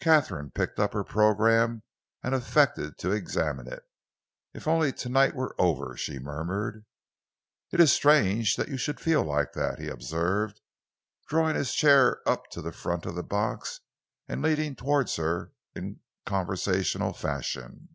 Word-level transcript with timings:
Katharine 0.00 0.50
picked 0.50 0.80
up 0.80 0.94
her 0.94 1.04
program 1.04 1.84
and 2.24 2.34
affected 2.34 2.98
to 2.98 3.12
examine 3.12 3.68
it. 3.68 3.84
"If 4.52 4.66
only 4.66 4.92
to 4.94 5.08
night 5.08 5.36
were 5.36 5.54
over!" 5.60 5.96
she 5.96 6.18
murmured. 6.18 6.84
"It 7.70 7.78
is 7.78 7.92
strange 7.92 8.56
that 8.56 8.66
you 8.66 8.76
should 8.76 8.98
feel 8.98 9.22
like 9.22 9.52
that," 9.52 9.78
he 9.78 9.86
observed, 9.86 10.60
drawing 11.28 11.54
his 11.54 11.72
chair 11.72 12.20
up 12.28 12.48
to 12.50 12.60
the 12.60 12.72
front 12.72 13.06
of 13.06 13.14
the 13.14 13.22
box 13.22 13.78
and 14.26 14.42
leaning 14.42 14.74
towards 14.74 15.14
her 15.14 15.52
in 15.76 16.00
conversational 16.26 17.12
fashion. 17.12 17.94